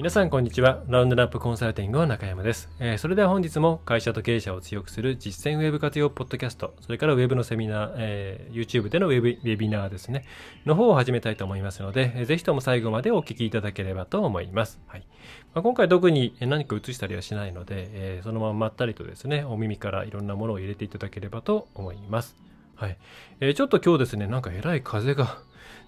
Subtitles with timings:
[0.00, 0.82] 皆さんこんにちは。
[0.88, 10.24] ラウンドナップコンサルティングの中山です、えー、それでは本日も会社と経営者を強くする実践ウェブ活用ポッドキャスト、それからウェブのセミナー、えー、YouTube でのウェブウェビナーですね、
[10.64, 14.80] の方を始めたいと思いますので、えー、ぜひとも最後までお聞きいただければと思います。
[14.86, 15.04] はい
[15.52, 22.36] まあ、今回特に何か映したりはしないので、えー、そのまままったりとですね、お耳からいろんなものを入れていただければと思います。
[22.74, 22.96] はい。
[23.40, 25.42] えー、ちょっと今日ですね、なんかえらい風が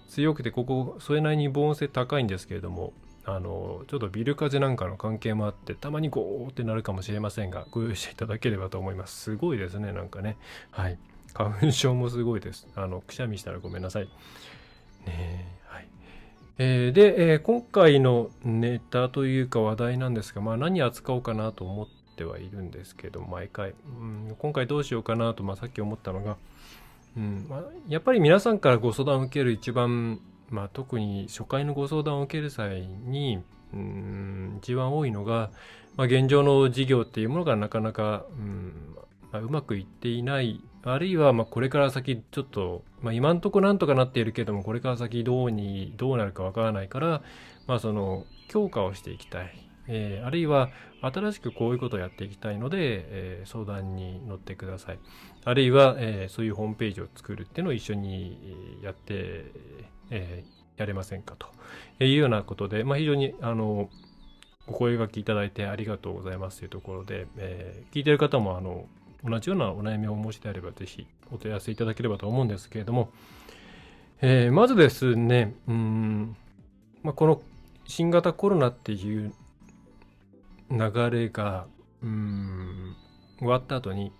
[0.07, 2.93] 強くて、ここ、それなりに防音性高いんですけれども、
[3.25, 9.21] あのちょっとビル風なんかの関係もあってたまにゴーってなるかもしれませんがご容赦いただければと思います。
[9.21, 10.37] すごいですねなんかね。
[10.71, 10.97] はい。
[11.33, 12.67] 花粉症もすごいです。
[12.75, 14.09] あのくしゃみしたらごめんなさい。
[15.05, 15.87] ねはい。
[16.57, 26.37] えー、で、えー、今回のネタというか話題なんですが、まあ、何扱おうかなと思ってはいるんですけど毎回、うん、今回どうしようかなと、まあ、さっき思ったのが、
[27.17, 30.19] うんまあ、やっぱり皆さんからご相談を受ける一番
[30.53, 33.41] まあ、特に初回のご相談を受ける際に
[33.73, 35.49] うん一番多いのが、
[35.97, 38.95] まあ、現状の事業っていうものがなかなかうん
[39.31, 47.23] まあ、うまくいっていないあるいはまこれから先ちょっと、まあ、今んとこなんとかなっているけどもこれから先どうにどうなるかわからないから、
[47.65, 50.69] まあ、その強化をしていきたい、えー、あるいは
[51.01, 54.99] 新しくこういうことをやっていきたいので、えー、相談に乗ってください。
[55.43, 59.51] あるいは、えー、そういうホームページを作るっていうのを一緒にやって
[60.15, 61.47] えー、やれませんかと
[62.03, 63.89] いうようなことで、まあ、非常にあの
[64.67, 68.85] お声がけいただいてありがとうございますというところで、えー、聞いてる方もあの
[69.25, 73.09] 同じようなお悩みをお申しであればぜひお問い合わせいただければと思うんですけれども、
[74.21, 76.35] えー、まずですね、うん
[77.01, 77.41] まあ、この
[77.85, 79.33] 新型コロナっていう
[80.69, 81.65] 流れが
[82.03, 82.95] うん
[83.39, 84.11] 終わった後に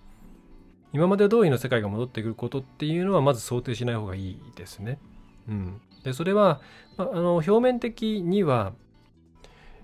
[0.92, 5.00] 今まで通りの世界が戻ってくることっていうのはまず想定しない方がいいですね。
[5.50, 6.62] うん、でそれは、
[6.98, 8.74] まあ、の表面的には、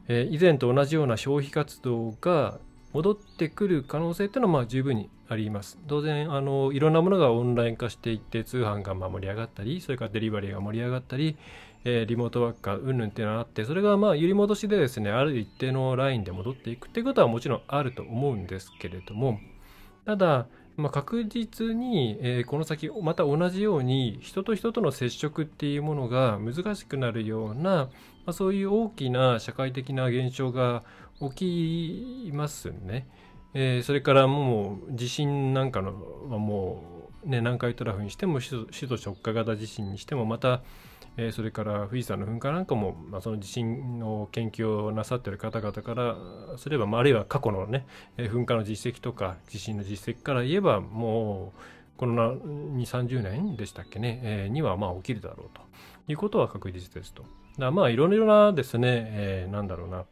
[0.07, 2.59] えー、以前と同じような消費活動が
[2.93, 5.77] 戻ってくる可能性っていうのはまあ十分にあります。
[5.87, 11.37] 当然あのいろんなものがオンライン化していって通販が盛り上がったりそれからデリバリーが盛り上がったり、
[11.83, 19.39] えー、リモートワークがうんぬんっていうのがあってそれがまあ揺り戻しでですねある一定のラインで戻っていくっていうことはもちろんあると思うんですけれども
[20.05, 20.47] ただ
[20.79, 27.89] まあ、確実に、えー、この先また同じように人と人との接触っていうものが難しくなるような、ま
[28.27, 30.83] あ、そういう大きな社会的な現象が
[31.35, 33.07] 起きますね。
[33.53, 35.93] えー、それからもう地震なんかの
[36.29, 40.61] はもう、ね、南海トラフにしても首都直下型地震にしてもまた
[41.21, 46.15] えそれから富士山の噴火なんかも、まあ、その地震の研究をなさってる方々から
[46.57, 47.85] すれば、まあ、るいは過去のね、
[48.17, 51.59] え噴火の実績とか地震の実績から言えばもう
[51.97, 55.61] この2、30年でしたっけね、え、にはま起きるだろうと
[56.07, 57.25] いうことは確実ですと。
[57.57, 60.05] だまあいろいろなですね、えー、なんだろうな、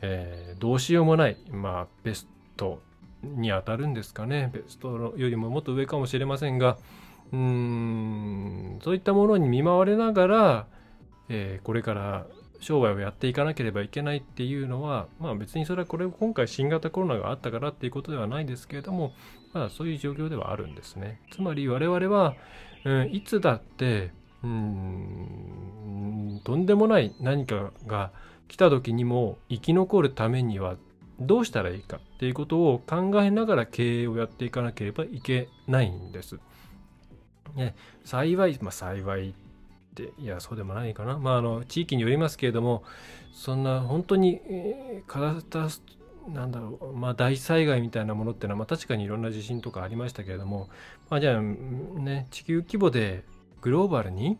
[0.00, 2.80] えー、どうしようもない、まあ、ベスト
[3.22, 6.78] に当たるんですかね、ベストよりももっと上かもしれませんが、
[7.32, 10.66] うんそういったものに見舞われながら、
[11.28, 12.26] えー、これから
[12.60, 19.12] 商売をやっていかなければいけないっていうのは、まあ別にそれはこれ今回新型コロナがあったからっていうことではないですけれども、
[19.52, 21.20] まあそういう状況ではあるんですね。
[21.30, 22.34] つまり我々は、
[22.84, 24.10] うん、いつだって、
[24.42, 28.12] うん、とんでもない何かが
[28.48, 30.76] 来た時にも生き残るためには
[31.18, 36.38] どうしたらいいかっていうことを考えながら経営をやっていかなければいけないんです。
[37.56, 37.74] ね、
[38.04, 39.34] 幸い、まあ、幸いっ
[39.94, 41.18] て、いや、そうでもないかな。
[41.18, 42.84] まあ、あの、地域によりますけれども、
[43.32, 45.40] そんな本当に、えー、体、
[46.28, 50.68] なんだろう、まあ、大災害みたいなものっていうのは、まあ、確かにいろんな地震とかありましたけれども、
[51.08, 53.24] まあ、じゃあ、ね、地球規模で
[53.62, 54.38] グローバルに、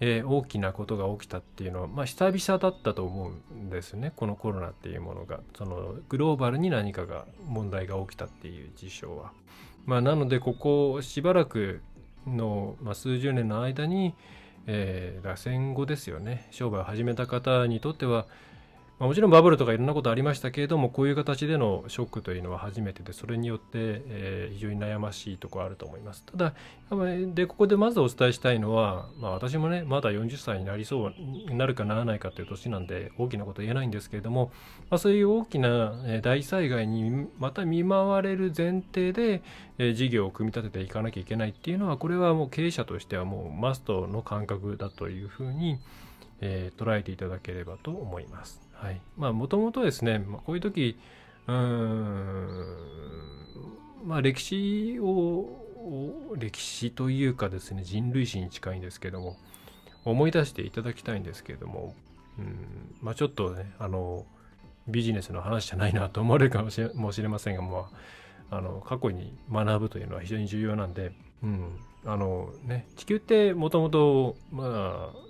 [0.00, 5.40] えー、大きなことが起きたっていうのは、まあ、久々だったと思うんですね、このコロナっていうものが。
[5.56, 9.32] そのグローバルに何かが問題が起きたっていう事象は。
[9.86, 11.80] まあ、なので、ここしばらく
[12.26, 14.14] の、まあ、数十年の間に、
[14.66, 16.48] えー、戦後ですよね。
[16.50, 18.26] 商売を始めた方にとっては
[18.98, 26.54] まあ、もちろんバブルとかいろんなことありましたけれどもこういう形でのショックというのは初めてでそれによって、えー、非常に悩ましいところあると思いますただ
[27.34, 34.50] でここでまずお伝えしたいのは、まあ、私もねまだ40歳になりそうになるかならないかという年なんで大きなこと言えないんですけれども、
[34.88, 35.92] まあ、そういう大きな
[36.22, 39.42] 大災害にまた見舞われる前提で、
[39.76, 45.78] えー、事業を組み立てていかなきゃいけないっていうのはこれはもう経営者としてはもうマストの感覚だというふうに、
[46.40, 48.65] えー、捉えていただければと思います。
[48.76, 49.00] はい。
[49.16, 50.98] まあ、もともとですね、まあ、こういう時、
[51.46, 52.66] うん、
[54.04, 59.36] まあ、歴史を、歴史というかですね、人類史に近いんですけども、
[60.04, 61.94] 思い出していただきたいんですけれども、
[62.38, 64.26] うん、まあ、ちょっとね、あの、
[64.88, 67.90] ビジネスの話じゃないなと思われるかもしれ もしれませんが、ま
[68.50, 71.12] あ、あの過去に学ぶというのは非常に重要なんで、
[71.42, 75.26] うん、あのね、地球ってもともと、まあ、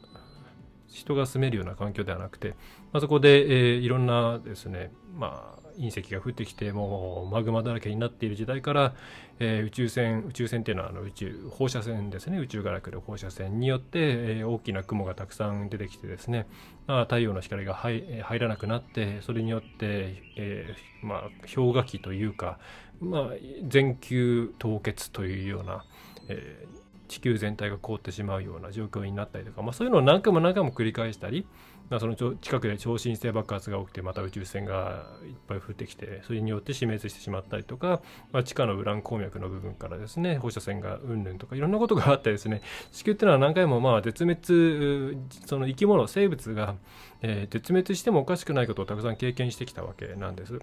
[0.89, 2.51] 人が住めるような環境ではなくて、
[2.93, 8.95] まあ、そこで、えー、いろんなですね、まあ、隕石が降ってきてもうマグマだらけになっている時代から、
[9.39, 12.39] えー、宇宙船宇宙船っていうのはあの宇宙放射線ですね。
[12.39, 16.47] 宇宙から来る放射線によって、えー、大きな雲がたくさん出てきてですね、
[16.87, 21.23] まあ、太陽の光が入入らなくなってそれによって、えー、まあ、
[21.55, 22.59] 氷河期というか、
[23.01, 23.29] まあ、
[23.69, 25.85] 全球凍結というような、
[26.29, 31.47] えー地球全体が凍ってしまうような状況になったりとか、まあ、そういうのを何回も何回も繰り返したり、
[31.89, 38.01] まあ、その近くで超新星爆発が起きてまた宇宙船がいっぱい降ってきてそれによって死滅してしまったりとか、
[38.33, 42.63] まあ、地下のウラン鉱脈の部分からですね放射線がうんぬんとかいろんなことがあってですね
[42.93, 45.17] 地球っていうのは何回もまあ絶滅
[45.47, 46.75] その生き物生物が、
[47.23, 50.59] えー、絶滅してもおかしくないことをたくさん経験してきたわけなんです。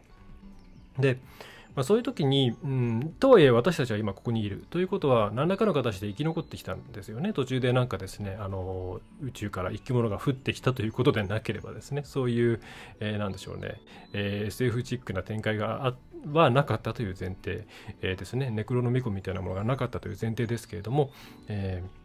[1.00, 1.18] で
[1.75, 7.33] まあ、そういう時に、うん、とはいえ私たちは今ここにいるということは何らかの形で生き残ってきたんですよね。
[7.33, 12.03] 途中でなんかですねあの宇宙から生き物が降ってきたということでなければですね。
[12.05, 12.61] そういう、
[12.99, 13.81] えー、なんでしょうね、
[14.13, 15.95] えー、SF チックな展開があ
[16.31, 17.65] はなかったという前提、
[18.01, 18.49] えー、ですね。
[18.49, 21.11] ネクロノミコみたいなものがなかったという前提ですけれども、
[21.47, 22.03] えー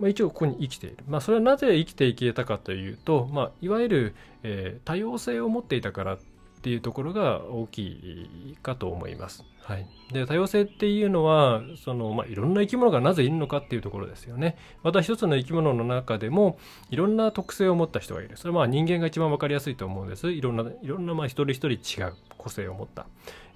[0.00, 0.96] まあ、一応ここに生きている。
[1.08, 6.18] まあ、それはなぜ生きていけたかというと、まあ、いわゆる、えー、多様性を持っていたから
[6.60, 9.44] っていうところが大きいかと思います。
[9.62, 14.58] はい、で多様性っていうのはその、まあ、いろんな生き物がなぜいるのかっていうところですよね。
[14.82, 16.58] また一つの生き物の中でも
[16.90, 18.36] いろんな特性を持った人がいる。
[18.36, 20.30] それはまあ人間が一番分かりやすいと思うんです。
[20.30, 23.06] いろんないろんなまあ一人一人違う個性を持った、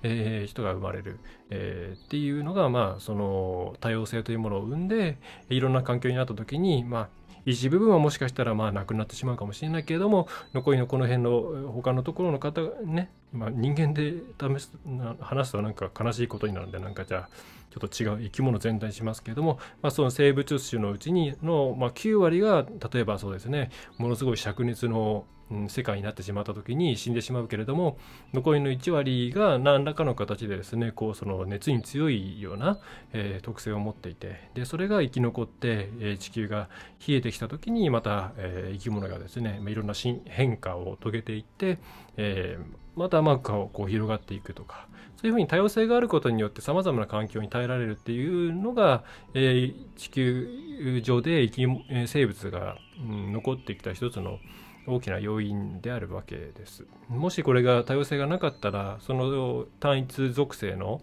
[0.03, 1.19] えー、人が生まれる、
[1.51, 5.19] えー、っていうのがまあその多様性というものを生んで
[5.51, 7.09] いろんな環境になった時にまあ
[7.47, 14.73] 一部分はもしかしたらまあなくなってしまうかもしれないけれども残りのこの辺の他のところの方ね、まあ、人間で試す
[15.21, 17.29] 話すとなんか悲しいことになるんでなんかじゃあ
[17.71, 25.27] ちょっと違う生き物全体にしますけれども、まあ、その生物種のうちにの、まあ、9割が例えばそうですねものすごい灼熱の
[25.69, 27.99] 世界になってしまった時に死んでしまうけれども
[28.33, 32.79] 残りの1割が何らかの形でですねこうその熱に強いような、
[33.13, 36.69] えー、特性を持っていてでそれが生き残って、えー、地球が
[37.07, 39.95] 冷えてきた時にまた、えー、生き物がですねいろんな
[40.25, 41.79] 変化を遂げていって、
[42.17, 42.59] え
[42.97, 44.87] またマークがこう広がっていくとか
[45.17, 54.39] そういうふうに多様性があることによってさまざまな環境に耐えられるっていうのが、え地球上で生き生物が、うん、残ってきた一つの
[54.87, 56.85] 大きな要因であるわけです。
[57.09, 61.01] もしこれが多様性がなかったらその単一属性の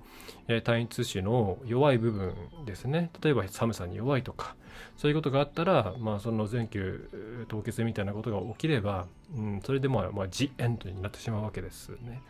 [0.48, 2.34] え単一種の弱い部分
[2.66, 4.56] ですね例えば寒さに弱いとか
[4.98, 12.22] そういうことがあったら、まあ、その全球凍結みたいなことが起きれば、うん、それでまあ、まあ、ジエンドになってしまうわけですね。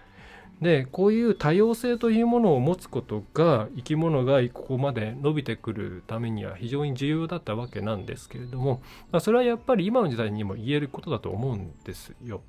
[0.62, 12.42] でこういう多様性というものを持つことが生き物がここまで伸びてくるためには非常に重要だったわけなんですけれども、まあ、それはやっぱり今の時代にも言えることだと思うんですよ。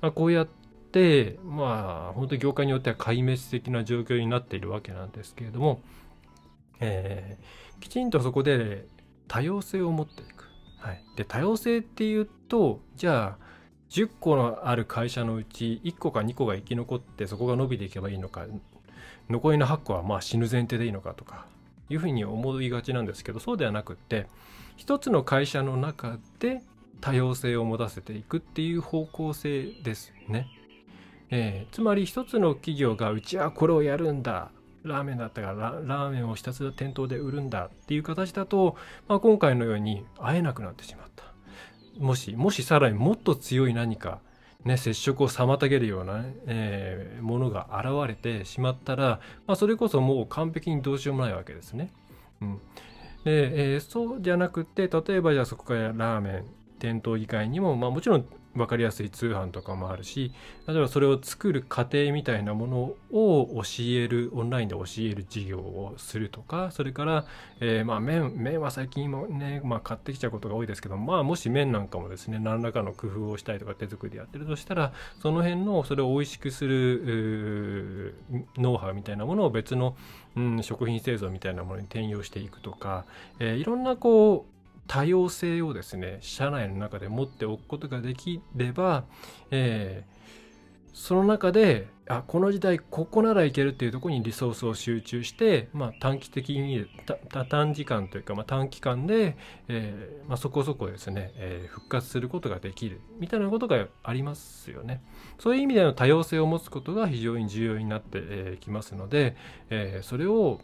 [0.00, 0.48] まあ、こうやっ
[0.92, 5.80] てまあ本当に業界によっては壊滅的な状況になっているわけなんですけれども、
[6.78, 8.86] えー、きちんとそこで
[9.26, 10.46] 多様性を持っていく。
[10.78, 13.45] はい、で多様性っていうとじゃあ
[13.90, 18.46] 10個のある会社のうち1個か2個が生き残ってそこが伸びていけばいいのか
[19.28, 21.46] 残りの8個はまあ死ぬ前提でいいのかとか
[21.88, 24.26] いうふうに思いがちなんですけどそうではなくって
[24.76, 26.62] 一つの会社の中で
[27.00, 30.48] 多様性を持たせていくっていう方向性ですね。
[31.30, 34.50] えー、つまり一つの企業がうちはこれをやるんだ
[34.84, 38.76] ラーメンだったからラーメンをひたすら店頭で売るんだっていう形だと、
[39.08, 41.25] まあ、今回のように会えなくなってしまった。
[41.98, 44.20] もしもしさらにもっと強い何か、
[44.64, 51.92] ね、接触を妨げるような、えー、ものが現れてしまったら、まあ、それこそもう完璧にどうしようもないわけですね。
[52.40, 52.60] うん
[53.24, 56.44] でえー、そうじゃなくて例えばじゃあそこからラーメン
[56.78, 58.26] 店頭以外にも、まあ、もちろん
[58.56, 60.32] 分かりやすい通販とかもあるし
[60.66, 62.76] 例えばそれを作る過程みたいなもの
[63.12, 67.24] を教えるオンラインで教える授業をするとかそれから、
[67.60, 78.14] えー、まあ麺麺は最近もね、まあ、買ってきちゃうことが多いですけどまあもし麺なんかもですね何らかの工夫をしたりとか手作りでやってるとしたらその辺のそれを美味しくする
[78.56, 79.96] ノウハウみたいなものを別の、
[80.36, 83.04] うん、食品製造みたいなものに転用していくとか、
[83.38, 84.55] えー、いろんなこう
[84.86, 89.04] 多様性をですね社内の中で持っておくことができれば、
[89.50, 96.86] えー、その中であこの時代ここならいけるっていうところにリソースを集中して、まあ、短期的に
[97.50, 99.36] 短時間というか、まあ、短期間で、
[99.68, 105.02] えーまあ、そこそこですね、えー、復活することができるみたいなことがありますよね。
[105.38, 109.36] そういう意味での多様性を持つことが非常に重要になってき、ますので、
[109.70, 110.60] えー、それを、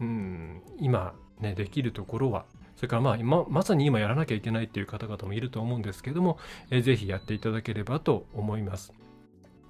[0.00, 2.44] うん、今ねできるところは
[2.82, 6.36] それからまあ今まさに今やらなきゃいけないっていう方々もいると思うんですけども、
[6.68, 8.92] えー、ぜひやっていただければと思います。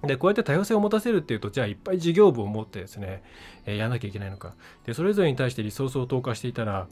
[0.03, 3.23] で、こうやって多様性を持たせるっていうと、じゃあいっぱい事業部を持ってですね、
[3.67, 4.55] えー、やらなきゃいけないのか。
[4.87, 6.89] で、それぞれに対してリソースを投下していたら、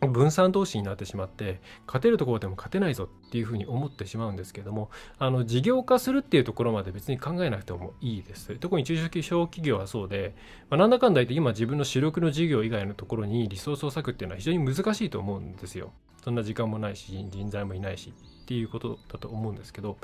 [0.00, 8.56] 分散投資になってしまって勝てるところでも勝てないぞっていうふうに思ってしまうんですけどもあの事業化するっていうところまで別に考えなくてもいいです。
[8.56, 10.34] 特に中小企業はそうで、
[10.68, 15.92] まあ、なんだかんだ言って今自分の主力の事業以外のところにリソースを割くっていうのは非常に難しいと思うんですよ。
[16.22, 18.12] そんな時間もないし人材もいないし。
[18.46, 19.96] っていうことだと思うんですけど、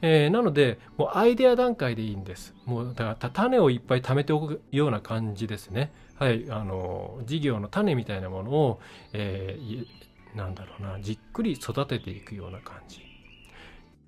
[0.00, 2.54] えー、なのでもうアイデア段階でいいんです。
[2.64, 5.92] もうだから種をいっぱい貯めておくような感じですね。
[6.16, 8.80] はいあの事業の種みたいなものを、
[9.12, 9.86] えー、
[10.34, 13.02] なんだろうなじっくり育てていくような感じ。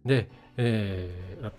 [0.06, 1.52] で、えー、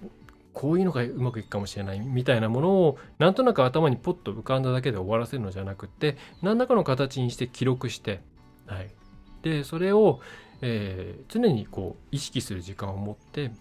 [0.53, 8.21] こういうのがうまくいくかもしれないみたいなものをなんとなく頭にポッと浮かんだだけで終わらせるのじゃなくて何らかの形にして記録して、
[8.65, 8.89] はい、
[9.43, 10.21] でそれを、
[10.65, 13.51] えー、常にこう意識する時間を持って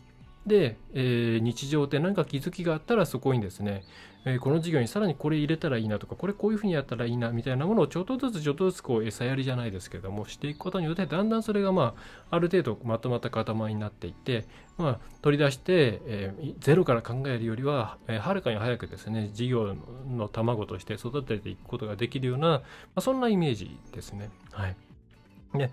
[0.47, 3.83] で、えー、日常で何か気づきがあったらそこにですね、
[4.25, 11.95] えー、この授業にさらにこれ入れたらいいなとかこれこういうふうにやったらいいなみたいなものをちょっとずつちょっとずつこう餌やりじゃないですけどもしていくことによってだんだんそれがま
[12.31, 14.47] あある程度まとまった塊になっていって、
[14.79, 19.77] まあ、取り出して、えー、ゼロから考えるよりは、えー、はるかに早くですね事業
[20.09, 22.63] の卵として育てていくことができるような、ま
[22.97, 24.31] あ、そんなイメージですね。
[24.51, 24.77] はい、
[25.55, 25.71] で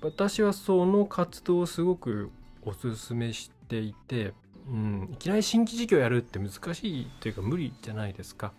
[0.00, 2.30] 私はその活動をすごく
[2.62, 4.32] おすすめしていて、
[4.68, 8.52] うん、いきなり新規事業やるって難しいというか無理じゃないですか。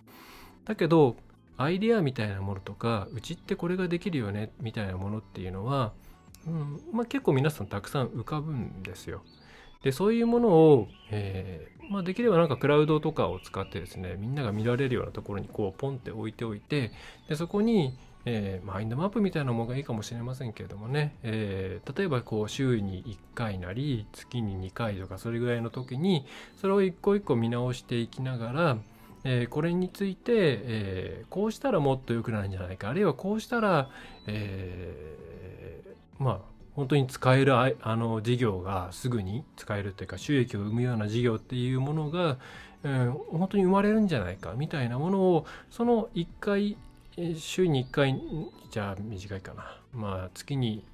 [0.65, 1.15] だけど
[1.57, 5.93] アイデアみたいなものとかうちってこれができるよねみたいなものっていうのは、
[6.47, 9.23] うんまあ、結構皆さんたくさん浮かぶんですよ。
[9.83, 16.91] でそういうものを、えー、まあ、できればなんかクラウドとかを使ってですねみんなが見られるようなところにこうポンって置いておいて
[17.29, 26.25] でそこにえー、マインドマップみたいなものがいいかもしれませんけれどもね、えー、例えばこう週に1回なり月に2回とかそれぐらいの時に
[26.57, 28.77] それを一個一個見直していきながら、
[29.23, 33.89] えー、これについて、えこうしたらもっと良くなるんじゃないかあるいはこうしたら、
[34.27, 35.81] え
[36.19, 36.39] まあ
[36.75, 42.37] 本当に使えるあの事業がすぐに使えるというか収益を生むような事業っていうものが、
[42.83, 46.77] えー、本当に生まれるんじゃないかみたいなものをその1回
[47.35, 48.21] 週に1回
[48.71, 50.85] じゃあ短いかなまあ月に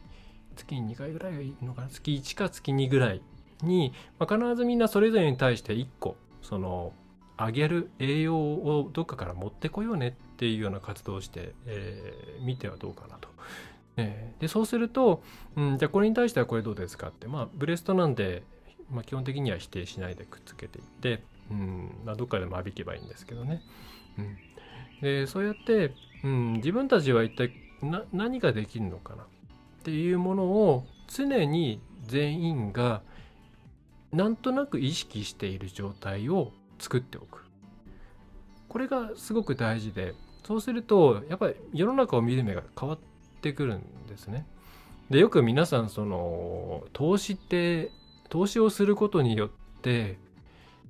[0.55, 3.21] 月に2回ぐらいがいいのかな月1か月2ぐらい
[3.61, 6.93] に、まあ、必ずみんなそれぞれに対して1個その
[7.37, 13.29] あげる栄養をどっかから持ってこようねっていうような活動をして、えー、見てはどうかなと。
[13.97, 15.23] えー、でそうすると、
[15.55, 18.43] うん、じゃあこれに対してはこれどうですかってまあブレストなんで、
[18.91, 23.61] まあ、基本的には否定しないでくっつけていって、うんまあ、どっかでも浴びけばいいんですけどね。
[24.17, 24.37] うん、
[25.01, 25.93] でそうやって
[26.25, 27.51] うん、自分たちは一体
[28.11, 29.27] 何ができるのかなっ
[29.83, 33.03] ていうものを常に全員が
[34.11, 37.45] なんとなく意識している状態を作っておく。
[38.67, 42.99] これがすごく大事でそうするとやっぱり世の中を見る目が変わっ
[43.41, 44.47] てくるんですね。
[45.11, 47.91] でよく皆さんその投資って
[48.29, 49.49] 投資をすることによっ
[49.83, 50.17] て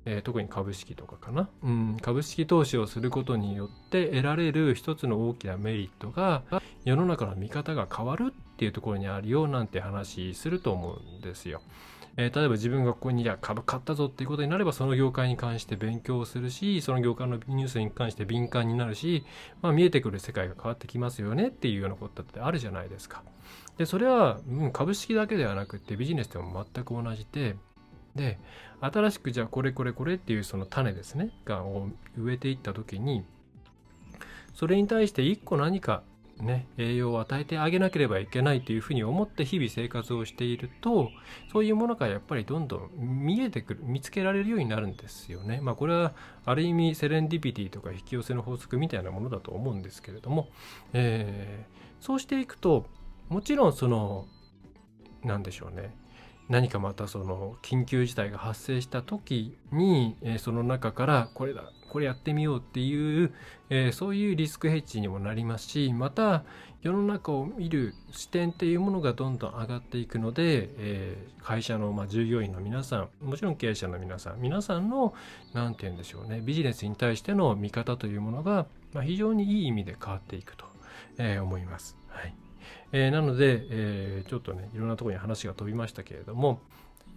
[0.05, 6.43] えー、特に株式とかかな、うん、株式投資をすることによって得られる一つの大きなメリットが
[6.83, 11.62] 世の中の見方が変わるっていうところにあるよなんて話すると思うんですよ。
[12.17, 19.25] えー、例えば自分がここに株買ったぞっていうことになればその業界に関して勉強するしその業界のニュースに関して敏感になるし、
[19.62, 23.24] まあ、見えてくる世界が変わってきますよねっていうようなことってあるじゃないですか。
[23.77, 27.57] でそれは、うん、株式だけではなくてビジネスでも全く同じで
[28.15, 28.39] で
[28.81, 33.25] 新しくじゃあこれこれこれっていうその種ですねがを植えていった時に
[34.53, 36.03] それに対して一個何か
[36.39, 41.10] ね、栄養を与えてあげなければいけないというふうに思って日々生活をしていると
[41.51, 45.62] そういうものがやっぱりどんどん見えてくる見つけられるようになるんですよね。
[45.62, 46.13] まあこれは
[46.45, 50.50] ある意味セレンディピティとか引き寄せの法則みたいなものだと思うんですけれども、
[50.91, 52.86] えー、そうしていくと
[53.29, 54.27] もちろんその
[55.24, 55.95] 何でしょうね
[56.49, 63.33] 何かまたその緊急事態が発生した時に、えー、その中からこれだこれやってみようっていう、
[63.69, 66.43] えー、そういうリスクヘッジにもなりますしまた
[66.81, 75.15] 世の中を見る視点っていうものがどんどん上がっていくので、えー、会社の、まあ、従業員の皆さんもちろん経営者の皆さん皆さんの
[75.53, 80.65] 何て言うんでしょうねビジネスに対しての見方というものが、まあ、非常にいい意味で変わっていくと、
[81.17, 81.97] えー、思います。
[82.09, 82.44] はい
[82.92, 86.60] えー、なので、えー、ちょっとねいろんなところに話が飛びましたけれども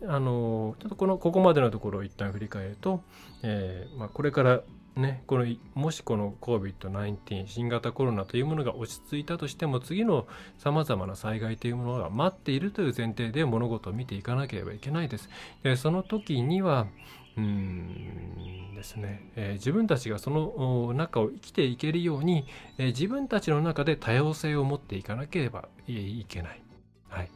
[0.07, 3.03] あのちょっとこのここまでのところを一旦振り返ると、
[3.43, 4.61] えーまあ、これから
[4.99, 10.27] ね、このもしこの COVID-19 新型コロナというものが落ち着いたとしても次の
[10.59, 15.29] さまざまな災害というものが待っているという前提で物事を見ていかなければいけないです。
[15.63, 16.89] でその時には
[17.38, 18.75] うん。
[18.78, 22.47] ですね、えー、自分たちがその中を生きていけるように、
[22.78, 26.62] えー、自分たちの中で多様性を持っていかなければいけない。
[27.09, 27.30] はい。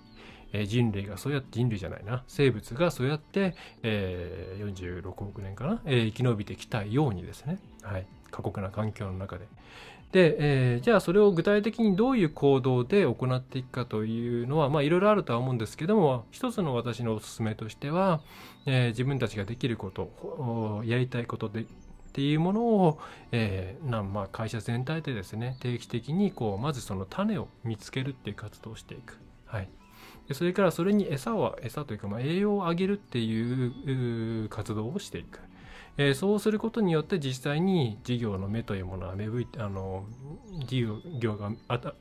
[0.53, 2.25] えー、人類がそうやって人類じゃないな。
[2.29, 9.47] 生物がそうやって、えー、46億年かな、えー、生き延びてきたようにですね、はい、過酷な環境の中で。
[10.11, 18.21] で、えー、じゃあそれを具体的にどういう行動で行っていくかというのは、まあいろいろあるとは思うんですけども、一つの私のおすすめとしては、
[18.67, 22.99] えー、自分たちができること、やりたいことで、っていうものを、
[23.33, 29.71] えー、なまあ、会社全体でですね定期的にこうまずその種を見つけるっていう活動をしていく、はい、
[30.29, 35.41] でそれからそれに餌は餌というか、まあ、栄養をあげるっていう活動をしていく、
[35.99, 40.05] えー、そうすることによって実際に事業の目というものは芽吹いてあの
[40.67, 40.87] 事
[41.21, 41.53] 業が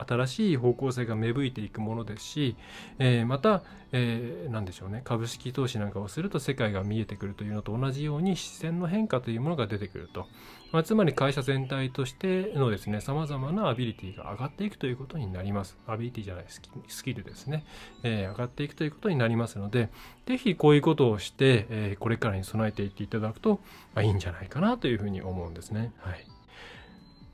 [0.08, 2.56] 新しい方向性が芽吹いていくものですし、
[3.00, 5.02] えー、また、えー、何でしょうね。
[5.04, 10.28] 株式投資なんかをすると世界が見えてくるというのと同じように視線の変化というものが出てくると、
[10.72, 15.78] まあ、つまり会社全体としてのですね様々なアビリティが上がっていくということになります。
[15.86, 16.46] アビリティじゃない
[16.88, 17.66] スキルですね、
[18.04, 19.90] えー、上がっていくということになりますので
[20.26, 23.60] ぜひこういうことをして、えー、これからに備えていっていただくと、
[23.94, 25.92] まあ、いいんじゃないかなというふうに思うんですね。
[26.00, 26.26] はい。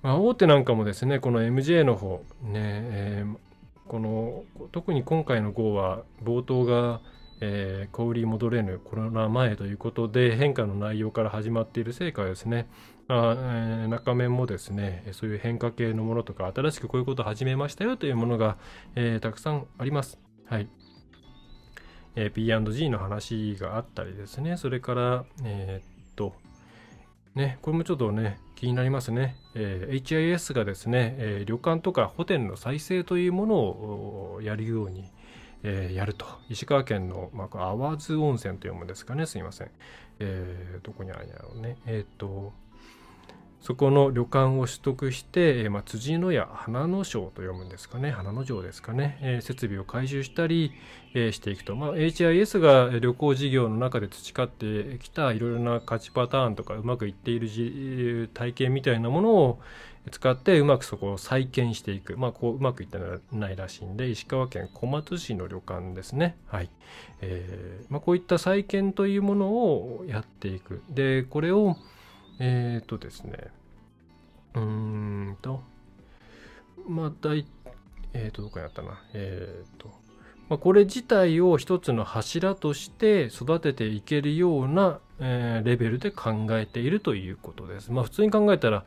[0.01, 3.38] まあ、大手なんかもですねこの MJ の方ね、えー、
[3.88, 7.01] この特に今回の号は冒頭が、
[7.42, 12.68] えー、小売り戻れぬコロナ前ということで変化の内容から始まっている成果はですね、
[13.07, 18.57] あ、中面もですねそういう変化系のものとか新しくこういうことを始めましたよというものが、
[18.96, 20.20] えー、たくさんあります。
[20.46, 20.67] はい。
[22.15, 24.57] えー、P&G の話があったりですね。
[24.57, 26.33] それからえー、っと
[27.35, 35.11] ねこれもちょっとね気になりますね、えー、HIS がですね、えー、旅館とかホテルの再生というものをやるように、
[35.63, 36.25] え、やると。
[36.50, 39.27] 石川県の、まあ、淡津温泉というものですかね。
[39.27, 39.72] すいません、
[40.20, 41.77] え、どこにあるんやろうね。
[41.85, 42.53] えっ、と
[43.61, 48.11] そこの旅館を取得して、まあ、辻の屋花の章と読むんですかね。
[48.11, 50.72] 花の城ですかね、え、設備を改修したり、
[51.13, 59.59] え、していくと、まあ、HIS が旅行事業の中で培ってきたいろいろな価値パターンとかうまくいっている体験みたいなものを
[60.11, 62.98] 使ってうまくそこを再建していく、まあ、こううまくいって
[63.31, 66.70] ないらしいんで石川県小松市の旅館ですね、はい。
[67.22, 70.81] えーまあ、こういった再建というものをやっていく。
[70.89, 71.75] でこれを
[72.39, 73.37] えっ、ー、とですね、
[74.55, 75.61] うーんと、
[76.87, 77.45] まあ、大、
[78.13, 79.89] えっ、ー、と、どこにあったな、えっ、ー、と、
[80.50, 87.91] まあ、これ自体を一つの柱として育てていけるような、え、レベルで考えているということです。
[87.91, 88.85] まあ、普通に考えたら、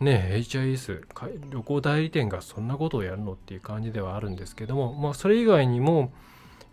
[0.00, 1.02] ね、HIS
[1.50, 6.12] 旅行代理店がそんなことをやるのっていう感じではあるんですけども、まあ、それ以外にも、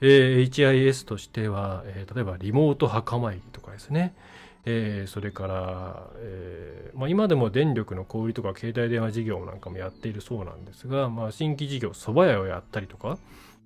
[0.02, 4.14] えー、HIS としては、えー、例えばリモート墓参りとかですね、
[4.72, 13.18] えー、それから、えーまあ、今でも電力の小売とか携帯電話事業なんかもやっているそうなんですが、まあ、新規事業蕎麦屋をやったりとか、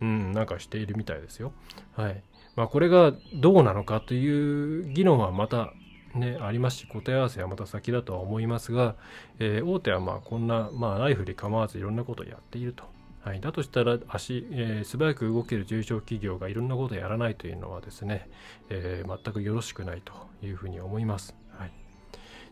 [0.02, 1.52] うん、なんかしているみたいですよ。
[1.96, 2.24] はい
[2.56, 5.74] まあ、これがどうなのかという議論はまた
[6.16, 8.96] ね、ありますし答え合わせはまた先だとは思いますが、
[9.40, 12.84] えー、大手はまあこんな、まあ、ライフで構わずいろんなことをやっていると
[13.24, 18.30] はい、だとしたら足、えー、素早く動ける中小企業がいろんなことをやらないというのはですね、
[18.70, 20.14] えー、全くよろしくないと
[20.46, 21.34] いうふうに思います。
[21.52, 21.72] はい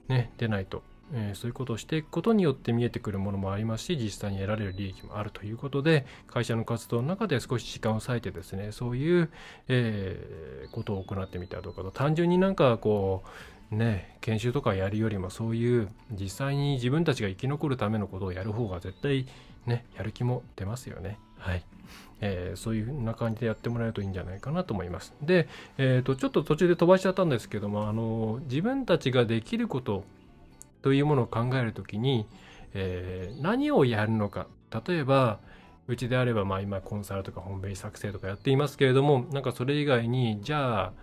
[0.07, 0.81] ね、でないと、
[1.13, 9.29] えー、そういうことをしていくことによって見えてくるものもありますし実際に得られる利益もあるということで会社の活動の中で少し時間を割いてですねそういう、
[9.67, 13.23] えー、ことを行ってみたらどうかと単純になんかこ
[13.71, 19.25] うね研修とかやるよりもそういう実際に自分たちが生き残るためのことをやる方が絶対
[19.65, 21.17] ねやる気も出ますよね。
[21.37, 21.63] はい。
[22.21, 25.13] えー、そういうふうな感じでやってもらえるといいんじゃないかなと思います。
[25.21, 25.47] で、
[25.77, 30.03] えーと、ちょっと途中で飛ばしちゃったんですけどもあの自分たちができること
[30.83, 32.27] というものを考えるときに、
[32.73, 34.47] えー、何をやるのか。
[34.87, 35.39] 例えば
[35.87, 40.93] うちであればまあ今コンサルとかホームページ作成とかやっていますけれどもなんかそれ以外にじゃあ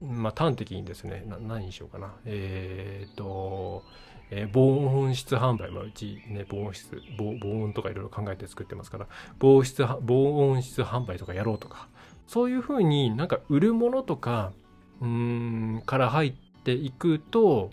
[0.00, 2.12] まあ端的にですね何にしようかな。
[2.26, 3.82] えっ、ー、と
[4.30, 9.06] えー、防音室販売、まあ、うちね、防音室防、防音とかいろいろ考えて作ってますから、
[9.38, 11.88] 防室、防音室販売とかやろうとか、
[12.26, 14.52] そういうふうになんか売るものとか、
[15.00, 16.32] うん、から入っ
[16.64, 17.70] ていくと、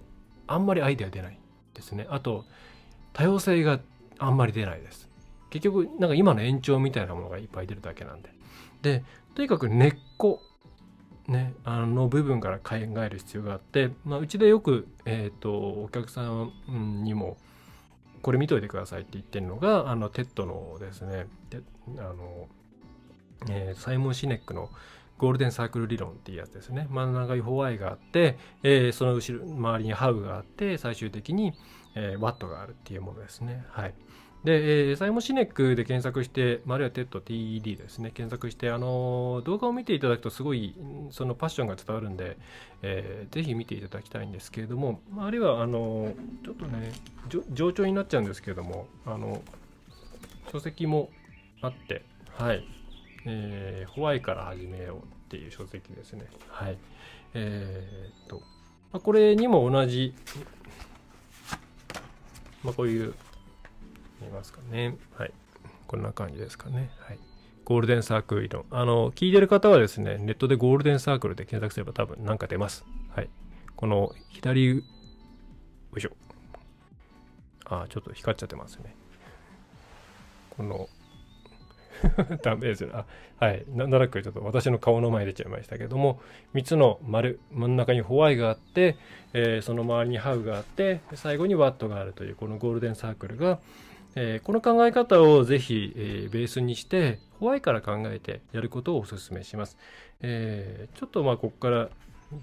[0.48, 1.40] あんまりアイデア出ない
[1.74, 2.06] ですね。
[2.10, 2.46] あと、
[3.14, 3.80] 多様性が
[4.20, 5.10] あんまり出ないです。
[5.50, 8.30] 結局、なんか今の延長みたいなものがいっぱい出るだけなんで。
[8.82, 9.04] で、
[9.36, 10.42] とにかく根っこ、
[11.28, 17.38] ね、あの部分から考える必要があって、まあ、うちでよく、えーと、お客さんにも
[18.22, 21.28] これ見といてくださいって言ってるのがあの TED のですね
[21.98, 22.48] あの、
[23.50, 24.70] えー、サイモン・シネックの
[25.18, 26.88] ゴールデンサークル理論っていうやつですね。
[26.90, 31.54] 真ん中に why があって、えー、その後ろ周りに how があって最終的に、
[31.96, 33.64] えー、ワットがあるっていうものですね。
[33.70, 33.94] はい。
[34.44, 40.76] で、えー、サイモンシネックで検索して、あるいはテッド TED ですね、検索して、あの動画を見ていただくとすごい
[41.12, 42.38] そのパッションが伝わるんで、
[42.82, 46.92] えー、ぜひ見ていただきたいんですけれども、あるいは、あのちょっとね、
[47.54, 49.42] 冗長になっちゃうんですけれども、あの、
[50.52, 51.10] 書籍も
[51.62, 52.04] あって、
[52.38, 52.68] はい、
[53.26, 56.26] えー、 why から始めようっていう書籍ですね。
[56.50, 56.78] はい。
[57.34, 58.42] えー、っと、
[58.92, 60.14] ま、これにも同じ、
[62.64, 63.14] まあ、こういう
[64.24, 64.98] 見ますかね。
[65.18, 65.34] はい。
[65.88, 66.90] こんな感じですかね。
[67.00, 67.20] はい。
[67.66, 68.66] ゴールデンサークル理論。
[68.72, 72.86] あの、聞いてる方はですね、ネットでゴールデンサークルで検索すれば多分なんか出ます。
[73.16, 73.30] はい。
[73.76, 74.84] この左、よ
[75.96, 76.12] いしょ。
[77.66, 78.96] あ、ちょっと光っちゃってますね。
[80.50, 80.88] この
[82.44, 83.06] ダメですあ
[83.38, 83.66] はい。
[83.70, 86.22] なんとなくちょっと私の顔の前出ちゃいましたけども、
[86.54, 88.98] 3つの丸、真ん中にホワイがあって、
[89.34, 93.60] えー、その周りにハウがあって、最後にワットがあるという、このゴールデンサークルが、
[94.16, 99.78] えー、この考え方をぜひ、えー、ベースにしてホワイから考えてやることをお勧めします。
[100.22, 101.90] えー、ちょっとまあここから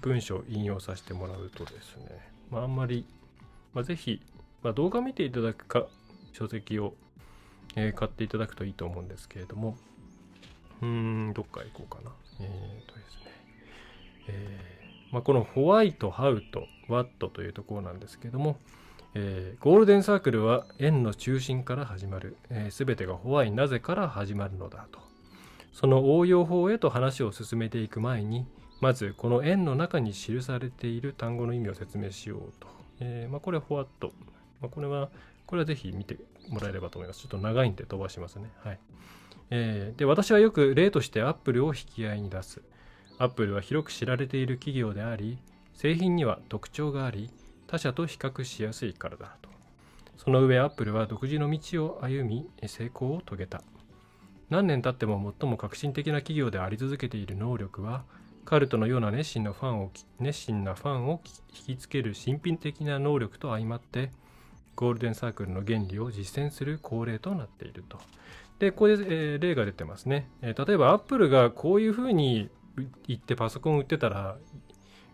[0.01, 3.05] 文章を引用させてもらうとですね、まあ、あんまり、
[3.73, 4.21] まあ、ぜひ、
[4.63, 5.87] まあ、動画見ていただくか
[6.33, 6.93] 書籍を、
[7.75, 9.77] え、買っていただくといいと思うんですけれども
[10.81, 12.11] うんどっか行こうかな。
[12.39, 13.31] えー、とですね、
[14.27, 14.81] えー
[15.11, 18.57] まあ、このホワイト、ハウとワットというところなんですけれども、
[19.13, 24.99] えー、ゴールデンサークルは円の中心から始まる、えー、べ、てがホワイなぜから始まるのだと。
[25.73, 28.45] その応用法へと話を進めていく前に、
[28.79, 32.67] まずこの円の中に記されている単語の意味を説明しようと。
[32.99, 34.11] えー、まあ、これはフォワット。
[34.61, 35.09] まあ、これは、
[35.45, 36.17] これはぜひ見て
[36.49, 37.21] もらえればと思います。
[37.21, 38.49] ちょっと長いんで飛ばしますね。
[38.63, 38.79] はい。
[39.49, 42.61] えー、で、私はよく例としてアップルを引き合いに出す。
[43.17, 45.37] アップルは広く知られている企業であり、
[45.73, 47.29] 製品には特徴があり、
[47.71, 49.49] 他社と比較しやすいからだと。
[50.17, 53.63] その上アップルは独自の道を歩み成功を遂げた。
[54.49, 58.03] 何年経っても最も革新的な企業であり続けている能力は
[58.43, 61.21] カルトのような熱心なファンを熱心なファンを
[61.67, 64.11] 引きつける神秘的な能力と相まって
[64.75, 67.97] ゴールデンサークルの原理を実践する恒例となっていると。
[68.59, 70.29] で、ここで、えー、例が出てますね。
[70.41, 72.49] えー、例えばアップルがこういうふうに
[73.07, 74.37] 言ってパソコン売ってたら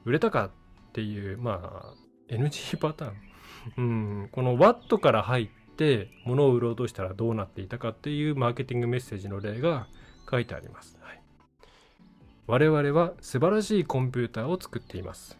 [0.05, 0.51] 売れたかっ
[0.93, 3.13] ていう、まあ、NG パターン。
[3.77, 3.81] う
[4.25, 9.87] ん、この Watt から入って物を売ろうとしたらどうなっていたかっていうマーケティングメッセージの例が
[10.29, 10.97] 書いてあります。
[11.01, 11.21] はい、
[12.47, 15.37] 我々は素晴らしいコンピューターを作っています。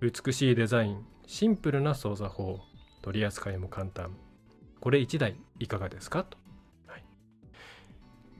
[0.00, 2.60] 美しいデザイン、シンプルな操作法、
[3.00, 4.14] 取り扱いも簡単。
[4.80, 6.24] これ1台いかがですか？
[6.24, 6.36] と。
[6.86, 7.02] はい、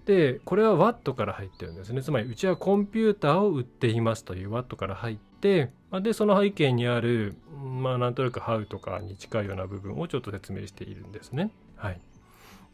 [0.04, 2.02] で、これは Watt から入ってるんですね。
[2.02, 11.50] つまり、うちはコンピューターを売っていますという Watt から入って、で、その背景にある、まあ、なんとなくハウとかに近いような部分をちょっと説明しているんですね。
[11.76, 12.00] はい。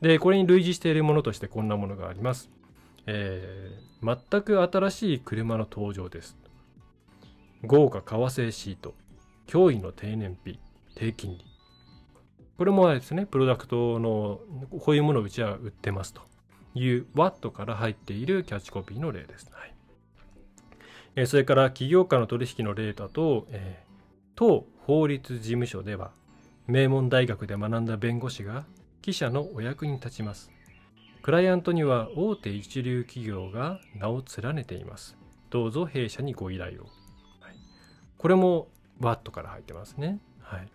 [0.00, 2.48] で、これに類似しているものとしてこんなものがあります。
[3.06, 6.37] えー、全く新しい車の登場です。
[7.64, 8.94] 豪華革製シート、
[9.48, 10.59] 驚異の低燃費、
[10.94, 11.44] 低金利。
[12.56, 14.40] これもあれですね、プロダクトの
[14.78, 16.22] こういうものをうちは売ってますと
[16.74, 19.50] いう Watt から入っているキャッチコピーの例です。
[19.52, 19.74] はい
[21.16, 23.83] えそれから企業間の取引の例だと、え
[24.37, 26.12] 当法律事務所では
[26.66, 28.64] 名門大学で学んだ弁護士が
[29.03, 30.51] 記者のお役に立ちます。
[31.23, 35.16] クライアントには大手一流企業が名を連ねています。
[35.51, 36.87] どうぞ弊社にご依頼を。
[37.40, 37.55] はい、
[38.16, 38.68] これも
[39.01, 40.20] ワットから入ってますね。
[40.40, 40.68] はい。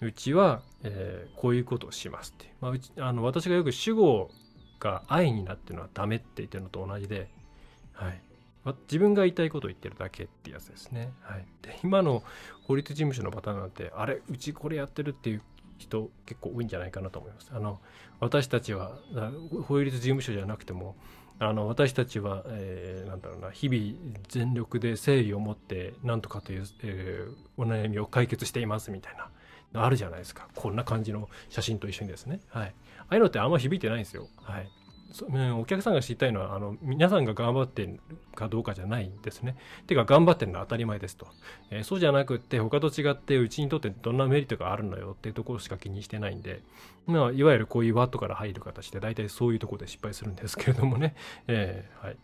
[0.00, 2.52] うちは、えー、こういうことをしますって。
[2.60, 4.30] まあ、うちあの私がよく主語
[4.78, 7.28] が愛になってるのはダメって言ってるのと同じで、
[7.92, 8.20] はい。
[8.82, 11.12] 自分が言いたいことを言ってるだけってやつですね。
[11.22, 11.46] はい。
[11.62, 12.22] で、今の
[12.64, 15.42] 法律事務所のパターンなんて、あれ、うちこれやってるっていう
[15.78, 17.50] 人結構多いんじゃないかなと思います。
[17.54, 17.80] あの、
[18.20, 18.98] 私たちは、
[19.66, 20.96] 法律事務所じゃなくても、
[21.38, 29.28] あの私たちは、えー、なんだろうな日々全力で誠意を持って何とかという、えー、お悩みを解決していますみたいな
[29.74, 34.68] あるじゃないですかこんな感じの写真と一緒にですねはいああいうのってあんま響いてないんですよはい、
[35.58, 38.00] お客さんが知りたいのはあの皆さんが頑張ってる
[38.34, 39.56] かどうかじゃないんですね。
[39.86, 41.28] てか頑張ってるのは当たり前ですと、
[41.70, 46.62] えー、そうじゃなくって他と違ってうちにとってどんなメリットがあるのよっていうところしか気にしてないんで、
[47.06, 51.14] まあ、いわゆるこういうワットから入る形で大体そういうところで失敗するんですけれどもね。
[51.46, 52.16] えー、はい。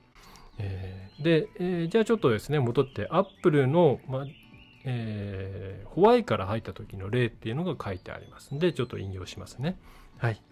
[0.59, 4.27] えー、で、えー、じゃあちょっとですね戻ってアップルの、まあ
[4.85, 9.79] えー、ホワイから入った時の例っていうのが書いてありますんでちょっと引用しますね。
[10.19, 10.43] はい。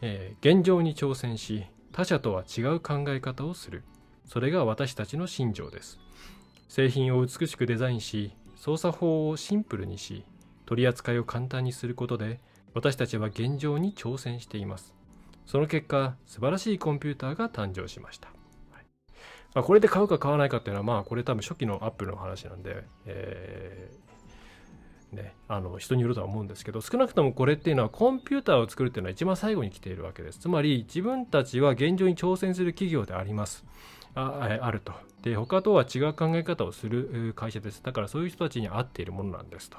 [0.00, 3.84] えー、現状に挑戦し他者とは違う考え方をする。
[4.26, 5.98] それが私たちの信条です。
[6.68, 10.24] 製品を美しくデザインし操作法をシンプルにし
[10.66, 12.40] 取り扱いを簡単にすることで
[12.74, 14.94] 私たちは現状に挑戦しています。
[15.46, 18.28] その結果素晴らしいコンピューターが誕生しました、
[18.72, 18.84] はい。
[19.54, 23.90] まあ、これで買うか買わないかっていうのはまあこれ多分初期のアップルの話なんで、え
[25.16, 30.38] ね、あの人によるとは思うんですけど少なくともこれっていうのはコンピューターを作るっていうのは一番最後に来ているわけです。
[30.38, 33.64] つまり自分たちは現状に挑戦する企業であります。
[34.14, 34.92] ああると。
[35.22, 37.82] で他とは違う考え方をする会社です。
[37.82, 39.78] だからそういう人たちに合っているものなんですと。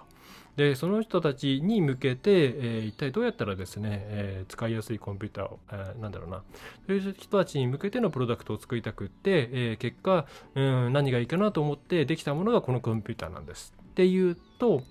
[0.58, 6.44] でその人たちに向けて、えー、一体どうやったらですね、えー、使いやすいコンピューターを、えー、なんだろうな。
[6.88, 13.74] そういう人たちに向けてのプロダクトを作りたくって、えー、結果、うん、何がいいかなと思ってできたものがこのコンピューターなんです。
[13.80, 14.82] っていうと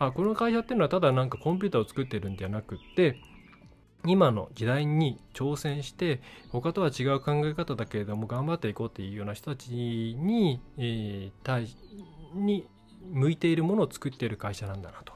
[0.00, 3.20] あこの会社っていうのはただなんかコンピューターを作ってるんじゃなくって
[4.06, 11.68] 今の時代に挑戦して他とは違う考え方だけれども頑張っていこうっていうような人たちに,、えー、対
[12.34, 12.66] に
[13.12, 15.12] 向いているものを作っている会社なんだなと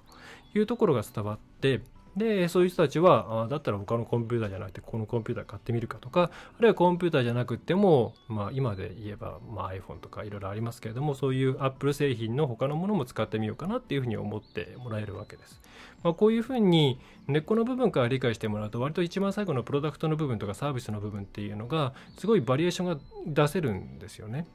[0.54, 1.80] いうところが伝わって
[2.16, 15.60] で、そういう人たちは、あだったら他のコンピューターじゃなくて、このコンピューター買ってみるかとか、あるいはコンピューターじゃなくても、まあ今で言えば、まあ iPhone とかいろいろありますけれども、そういう Apple 製品の他のものも使ってみようかなっていうふうに思ってもらえるわけです。
[16.02, 24.46] まあこういうふうに根っこの部分から理解してもらうと、割と一番最後のプロダクトの部分とかサービスの部分っていうのが、すごいバリエーションが出せるんですよね。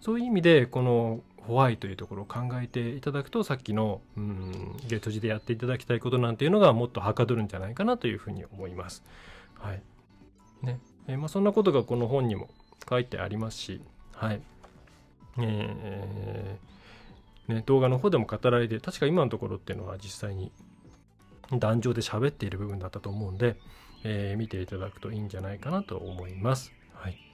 [0.00, 9.02] そういう意味で、このホワイというところを考えていただくとさっきのうんゲート字でやっていただきたいことなんていうのがもっとはかどるんじゃないかなというふうに思います。
[9.54, 9.82] はい
[10.62, 12.50] ねえー、まあ、そんなことがこの本にも
[12.88, 13.80] 書いてありますし、
[14.12, 14.42] はい
[15.38, 20.52] えーね、動画の方でも語られて確か今のところっていうのは実際に
[21.50, 23.56] 壇上で喋っている部分だったと思うんで、
[24.04, 26.72] えー、見ていただくといいんじゃないかなと思います。
[26.92, 27.28] はい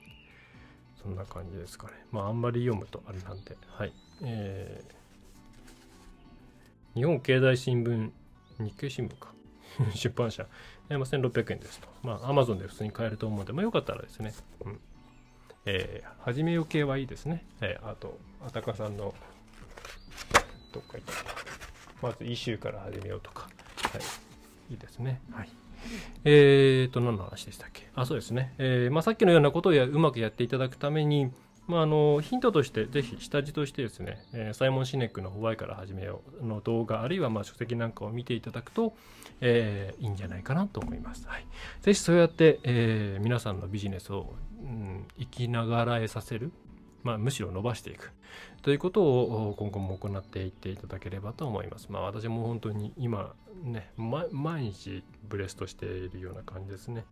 [1.04, 1.92] そんな感じですかね。
[2.10, 3.92] まあ、あんまり読むとあれなんで、はい。
[4.22, 8.10] えー、日本経済新聞、
[8.60, 9.32] 日経新聞か。
[9.94, 10.46] 出版社、
[10.88, 11.88] え、ま、1600円ですと。
[12.02, 14.32] まあ、アマゾンで普通に買えると思うので、まあ、よかったらですね、
[14.64, 14.80] うん。
[15.66, 17.44] えー、始めよ系はいいですね。
[17.60, 19.14] えー、あと、あたかさんの、
[20.72, 21.12] どっか行った。
[22.06, 23.48] まず、イシューから始めようとか、
[23.82, 24.72] はい。
[24.72, 25.20] いいですね。
[25.32, 25.48] はい。
[26.24, 27.88] えーと、何の話でしたっけ？
[27.94, 28.54] あ、そうですね。
[28.58, 31.32] えー、まあ、さっきのようなことをうまくやっていただくために、
[31.66, 38.94] まあ、あのヒントとしてぜひ下地としてですね、えー、サイモン・シネックのホワイから始めようの動画あるいはまあ書籍なんかを見ていただくと、
[39.40, 41.26] えー、いいんじゃないかなと思います。
[41.26, 41.46] はい、
[41.80, 46.52] ぜひそうやって、えー、皆さんのビジネスを、うん、生きながらえさせる、
[47.02, 48.12] まあ、むしろ伸ばしていく
[48.62, 51.90] ということを今後も行っていっていただければと思います。
[51.90, 57.04] まあ、私も本当に今ね、毎日ブレストしているような感じですね。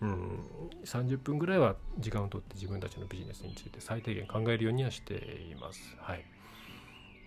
[0.00, 0.40] うん、
[0.84, 5.14] 30分ぐらいは時間をとって自分たちのビジネスについて最低限考えるようにはして
[5.50, 5.96] います。
[5.98, 6.18] はい。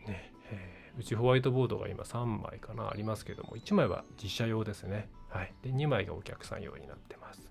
[0.08, 5.10] ね、えー、うちホワイトボードが今3枚かなありますけども、1枚は実写用ですね。
[5.30, 5.54] はい。
[5.64, 7.50] で、2枚がお客さん用になってます。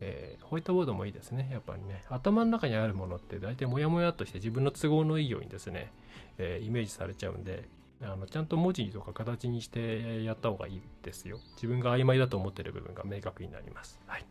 [0.00, 1.48] えー、ホワイトボードもいいですね。
[1.52, 5.92] やっぱりね、頭の中にあるものって大体モヤモヤとして自分の都合のいいようにですね、
[6.38, 7.68] えー、イメージされちゃうんで、
[8.00, 11.40] あのちゃんと文字とか形にしてやった方がいいですよ。
[11.54, 14.00] 自分が曖昧だと思ってる部分が明確になります。
[14.06, 14.26] はい。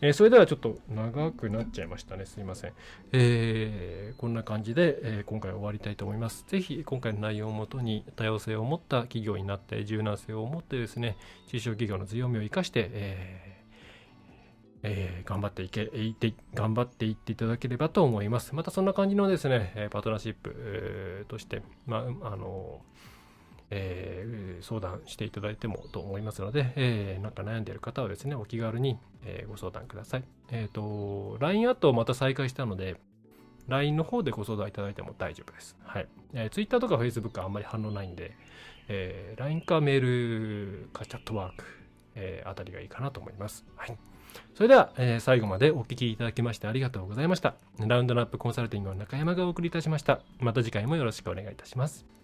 [0.00, 2.26] えー、それではちょっと長くなっちゃいましたね。
[2.26, 2.72] すいません。
[3.12, 6.44] えー、こんな感じで、えー、今回終わりたいと思います。
[6.48, 11.16] ぜひ今回の内容をもとに多様性を持った企業になって柔軟性を持ってですね、
[11.48, 13.54] 中小企業の強みを生かして、ええー
[15.24, 18.54] 頑張っていけいって頑張っていっていただければと思います。
[18.54, 22.82] またそんな感じのですね、パートナーシップ、として、まあ、あの
[23.76, 30.24] えー相談していただいてもと思いますので、えーなんか悩んでいる方はですね、お気軽に、えーご相談ください。
[30.50, 32.96] えっ、と、LINE アットをまた再開したので、
[33.68, 35.76] LINE の方でご相談いただいても大丈夫です。
[35.82, 36.06] はい。
[36.34, 38.36] えー Twitter とか Facebook はあんまり反応ないんで、
[38.88, 40.00] えー LINE かメー
[40.84, 41.64] ルかチャットワーク、
[42.14, 43.64] えーあたりがいいかなと思います。
[43.76, 43.98] はい。
[44.54, 47.54] それでは、えー最後までお聞きいただきましてありがとうございました。
[47.78, 50.20] ラウンドナップコンサルティングの中山がお送りいたしました。
[50.38, 52.23] また次回もよろしくお願いいたします。